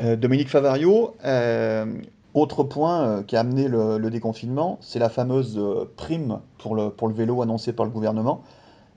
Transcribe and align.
Dominique 0.00 0.48
Favario, 0.48 1.14
euh, 1.24 1.86
autre 2.34 2.64
point 2.64 3.06
euh, 3.06 3.22
qui 3.22 3.36
a 3.36 3.40
amené 3.40 3.68
le, 3.68 4.10
déconfinement, 4.10 4.78
c'est 4.80 4.98
la 4.98 5.08
fameuse 5.08 5.56
euh, 5.56 5.84
prime 5.96 6.40
pour 6.58 6.74
le, 6.74 7.14
vélo 7.14 7.40
annoncée 7.42 7.72
par 7.72 7.86
le 7.86 7.92
gouvernement. 7.92 8.42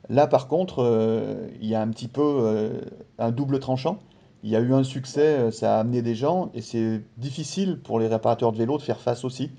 Là, 0.09 0.25
par 0.25 0.47
contre, 0.47 0.79
euh, 0.79 1.47
il 1.61 1.67
y 1.67 1.75
a 1.75 1.81
un 1.81 1.89
petit 1.89 2.07
peu 2.07 2.21
euh, 2.23 2.81
un 3.19 3.31
double 3.31 3.59
tranchant. 3.59 3.99
Il 4.43 4.49
y 4.49 4.55
a 4.55 4.59
eu 4.59 4.73
un 4.73 4.83
succès, 4.83 5.21
euh, 5.21 5.51
ça 5.51 5.77
a 5.77 5.79
amené 5.79 6.01
des 6.01 6.15
gens, 6.15 6.49
et 6.53 6.61
c'est 6.61 7.01
difficile 7.17 7.79
pour 7.83 7.99
les 7.99 8.07
réparateurs 8.07 8.51
de 8.51 8.57
vélos 8.57 8.77
de 8.77 8.83
faire 8.83 8.99
face 8.99 9.25
aussi. 9.25 9.51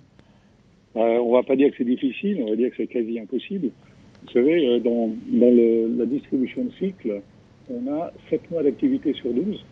Euh, 0.97 1.19
on 1.19 1.33
va 1.33 1.42
pas 1.42 1.55
dire 1.55 1.70
que 1.70 1.77
c'est 1.78 1.84
difficile, 1.84 2.42
on 2.42 2.50
va 2.50 2.56
dire 2.56 2.70
que 2.70 2.77
c'est 2.78 2.86
quasi 2.86 3.19
impossible. 3.20 3.70
Vous 4.25 4.33
savez, 4.33 4.66
euh, 4.66 4.80
dans, 4.80 5.11
la 5.30 6.06
distribution 6.06 6.64
de 6.64 6.73
cycles, 6.78 7.20
on 7.70 7.92
a 7.92 8.11
7 8.30 8.50
mois 8.50 8.62
d'activité 8.62 9.12
sur 9.12 9.33
12. 9.33 9.64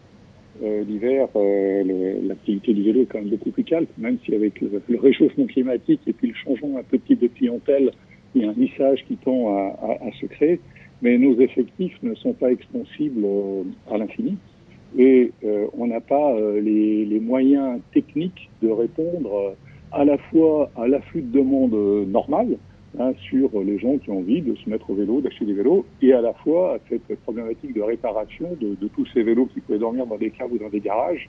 Euh, 0.63 0.85
L'hiver, 0.85 1.29
euh, 1.37 1.83
l'activité 2.27 2.73
du 2.73 2.83
vélo 2.83 3.03
est 3.03 3.07
quand 3.07 3.19
même 3.19 3.29
beaucoup 3.29 3.51
plus 3.51 3.65
calme, 3.65 3.87
même 3.99 4.19
si 4.25 4.35
avec 4.35 4.61
le, 4.61 4.81
réchauffement 4.99 5.47
climatique 5.47 6.01
et 6.07 6.13
puis 6.13 6.29
le 6.29 6.35
changement 6.35 6.79
un 6.79 6.83
peu 6.83 6.99
de 6.99 7.27
clientèle, 7.29 7.91
il 8.35 8.43
y 8.43 8.45
a 8.47 8.51
un 8.51 8.55
lissage 8.55 9.05
qui 9.07 9.17
tend 9.17 9.55
à, 9.57 9.77
à- 9.83 10.07
à 10.09 10.13
se 10.21 10.27
créer. 10.27 10.61
Mais 11.03 11.19
nos 11.19 11.39
effectifs 11.41 11.97
ne 12.03 12.15
sont 12.15 12.33
pas 12.33 12.51
extensibles 12.51 13.23
euh, 13.25 13.63
à 13.91 13.99
l'infini. 13.99 14.37
Et 14.97 15.33
euh, 15.45 15.67
on 15.77 15.89
n'a 15.89 16.01
pas 16.01 16.33
euh, 16.35 16.61
les, 16.61 17.05
les 17.05 17.21
moyens 17.21 17.81
techniques 17.93 18.49
de 18.63 18.69
répondre 18.71 19.55
à 19.93 20.05
la 20.05 20.17
fois 20.19 20.71
à 20.77 20.89
l'afflux 20.89 21.23
de 21.23 21.39
demande 21.39 21.75
normale 22.09 22.57
hein, 22.99 23.13
sur 23.29 23.51
les 23.63 23.79
gens 23.79 23.99
qui 23.99 24.11
ont 24.11 24.19
envie 24.19 24.43
de 24.43 24.55
se 24.55 24.69
mettre 24.69 24.91
au 24.91 24.95
vélo, 24.95 25.21
d'acheter 25.21 25.45
des 25.45 25.55
vélos, 25.55 25.85
et 26.03 26.13
à 26.13 26.21
la 26.21 26.33
fois 26.33 26.75
à 26.75 26.79
cette 26.89 27.21
problématique 27.21 27.75
de 27.75 27.83
réparation 27.83 28.57
de, 28.61 28.77
tous 28.89 29.07
ces 29.13 29.23
vélos 29.23 29.47
qui 29.47 29.61
pouvaient 29.61 29.79
dormir 29.79 30.07
dans 30.07 30.17
des 30.17 30.31
caves 30.31 30.53
ou 30.53 30.59
dans 30.59 30.69
des 30.69 30.81
garages 30.81 31.29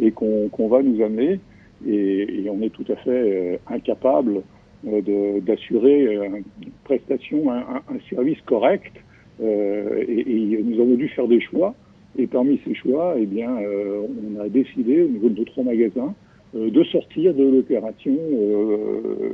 et 0.00 0.10
qu'on 0.10 0.68
va 0.68 0.82
nous 0.82 1.02
amener. 1.02 1.40
Et, 1.86 2.46
on 2.50 2.62
est 2.62 2.70
tout 2.70 2.84
à 2.88 2.96
fait 2.96 3.10
euh, 3.10 3.56
incapable 3.66 4.42
euh, 4.86 5.40
d'assurer 5.40 6.16
euh, 6.16 6.24
une 6.62 6.70
prestation, 6.84 7.50
un, 7.50 7.82
service 8.10 8.40
correct. 8.46 8.92
Et, 9.40 10.62
nous 10.64 10.80
avons 10.80 10.94
dû 10.94 11.08
faire 11.08 11.28
des 11.28 11.40
choix. 11.40 11.74
Et 12.16 12.28
parmi 12.28 12.60
ces 12.64 12.74
choix, 12.74 13.16
eh 13.18 13.26
bien, 13.26 13.50
on 13.50 14.40
a 14.40 14.48
décidé 14.48 15.02
au 15.02 15.08
niveau 15.08 15.28
de 15.28 15.40
nos 15.40 15.44
trois 15.44 15.64
magasins 15.64 16.14
de 16.54 16.84
sortir 16.84 17.34
de 17.34 17.42
l'opération 17.42 18.16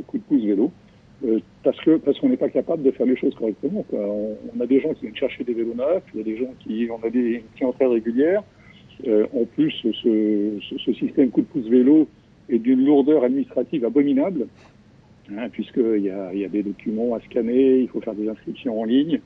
coup 0.07 0.17
de 0.17 0.23
pouce 0.23 0.43
vélo 0.43 0.71
parce 1.63 1.79
que 1.81 1.97
parce 1.97 2.19
qu'on 2.19 2.29
n'est 2.29 2.37
pas 2.37 2.49
capable 2.49 2.83
de 2.83 2.91
faire 2.91 3.07
les 3.07 3.17
choses 3.17 3.35
correctement. 3.35 3.85
Quoi. 3.89 4.01
On, 4.01 4.61
a 4.61 4.67
des 4.67 4.81
gens 4.81 4.93
qui 4.95 5.03
viennent 5.03 5.17
chercher 5.17 5.45
des 5.45 5.55
vélos 5.55 5.75
neufs, 5.75 6.03
il 6.15 6.19
y 6.19 6.21
a 6.21 6.25
des 6.25 6.37
gens 6.37 6.55
qui 6.61 6.89
on 6.91 7.07
a 7.07 7.11
des 7.11 7.43
clientèles 7.57 7.89
régulières. 7.89 8.43
Euh, 9.07 9.27
en 9.35 9.45
plus, 9.45 9.71
ce, 9.83 9.93
ce, 9.93 10.79
ce 10.79 10.93
système 10.93 11.31
coup 11.31 11.41
de 11.41 11.47
pouce 11.47 11.67
vélo 11.69 12.07
est 12.51 12.59
d'une 12.59 12.85
lourdeur 12.85 13.25
administrative 13.25 13.85
abominable, 13.85 14.47
hein, 15.31 15.49
puisqu'il 15.51 16.03
y 16.03 16.11
a, 16.11 16.35
y 16.35 16.45
a 16.45 16.49
des 16.49 16.63
documents 16.63 17.15
à 17.15 17.21
scanner, 17.21 17.81
il 17.81 17.89
faut 17.89 18.01
faire 18.01 18.15
des 18.15 18.29
inscriptions 18.29 18.79
en 18.79 18.85
ligne, 18.85 19.21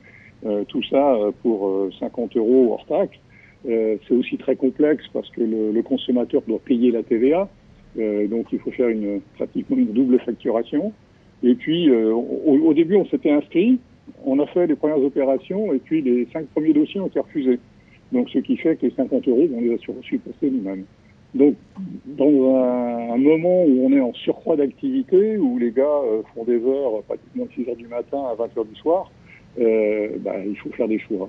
euh, 0.47 0.63
tout 0.69 0.83
ça 0.85 1.15
euh, 1.15 1.33
pour 1.43 1.69
euh, 1.69 1.91
50 1.99 2.37
euros 2.37 2.75
hors 2.75 2.87
taxe. 2.87 3.17
Euh, 3.67 3.97
c'est 4.07 4.15
aussi 4.15 4.37
très 4.37 4.57
complexe 4.57 5.05
parce 5.13 5.29
que 5.31 5.41
le, 5.41 5.73
le 5.73 5.83
consommateur 5.83 6.43
doit 6.47 6.59
payer 6.59 6.91
la 6.91 7.03
TVA, 7.03 7.49
euh, 7.99 8.27
donc 8.27 8.49
il 8.53 8.59
faut 8.59 8.71
faire 8.71 8.89
une, 8.89 9.21
pratiquement 9.37 9.77
une 9.77 9.93
double 9.93 10.19
facturation. 10.21 10.93
Et 11.45 11.55
puis, 11.55 11.91
euh, 11.91 12.13
au, 12.13 12.59
au 12.69 12.75
début, 12.75 12.97
on 12.97 13.07
s'était 13.07 13.31
inscrit, 13.31 13.79
on 14.25 14.39
a 14.41 14.47
fait 14.47 14.67
les 14.67 14.77
premières 14.77 15.03
opérations, 15.03 15.73
et 15.75 15.79
puis 15.79 16.01
les 16.01 16.27
cinq 16.33 16.47
premiers 16.49 16.73
dossiers 16.73 17.01
ont 17.01 17.07
été 17.07 17.21
refusés. 17.21 17.61
Donc, 18.13 18.31
ce 18.31 18.39
qui 18.39 18.57
fait 18.57 18.77
que 18.77 18.87
les 18.87 18.93
50 18.95 19.29
euros, 19.29 19.49
on 19.55 19.61
les 19.61 19.75
a 19.75 19.79
supposés 19.79 20.51
nous-mêmes. 20.51 20.85
Donc, 21.35 21.57
dans 22.07 22.57
un, 22.57 23.15
un, 23.15 23.19
moment 23.19 23.65
où 23.65 23.87
on 23.87 23.93
est 23.93 24.01
en 24.01 24.15
surcroît 24.15 24.57
d'activité, 24.57 25.37
où 25.37 25.59
les 25.59 25.73
gars 25.73 25.83
euh, 25.83 26.23
font 26.35 26.45
des 26.45 26.65
heures, 26.65 27.03
pratiquement 27.09 27.47
6 27.55 27.69
heures 27.69 27.77
du 27.77 27.89
matin 27.89 28.23
à 28.31 28.35
20 28.35 28.57
heures 28.57 28.65
du 28.65 28.77
soir, 28.77 29.11
euh, 29.59 30.11
bah, 30.21 30.37
il 30.47 30.57
faut 30.57 30.71
faire 30.71 30.89
des 30.89 31.01
choix. 31.01 31.29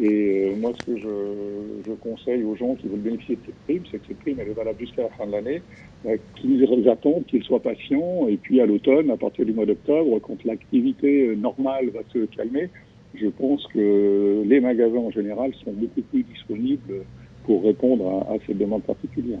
Et 0.00 0.50
euh, 0.50 0.56
moi, 0.56 0.72
ce 0.76 0.82
que 0.82 0.96
je, 0.98 1.82
je, 1.86 1.92
conseille 1.92 2.42
aux 2.42 2.56
gens 2.56 2.74
qui 2.74 2.88
veulent 2.88 3.00
bénéficier 3.00 3.36
de 3.36 3.40
cette 3.46 3.54
prime, 3.64 3.82
c'est 3.90 3.98
que 3.98 4.06
cette 4.08 4.18
prime, 4.18 4.38
elle 4.40 4.48
est 4.48 4.54
valable 4.54 4.78
jusqu'à 4.80 5.02
la 5.02 5.08
fin 5.10 5.26
de 5.26 5.32
l'année, 5.32 5.62
euh, 6.06 6.16
qu'ils 6.36 6.88
attendent, 6.88 7.24
qu'ils 7.26 7.44
soient 7.44 7.60
patients, 7.60 8.26
et 8.28 8.36
puis 8.36 8.60
à 8.60 8.66
l'automne, 8.66 9.10
à 9.10 9.16
partir 9.16 9.44
du 9.44 9.52
mois 9.52 9.66
d'octobre, 9.66 10.18
quand 10.20 10.42
l'activité 10.44 11.36
normale 11.36 11.90
va 11.90 12.00
se 12.12 12.26
calmer, 12.36 12.70
je 13.14 13.28
pense 13.28 13.64
que 13.68 14.42
les 14.44 14.60
magasins 14.60 14.98
en 14.98 15.10
général 15.10 15.52
sont 15.64 15.72
beaucoup 15.72 16.02
plus 16.02 16.24
disponibles 16.24 17.04
pour 17.44 17.62
répondre 17.62 18.26
à, 18.28 18.32
à 18.32 18.36
cette 18.46 18.58
demande 18.58 18.82
particulière. 18.82 19.40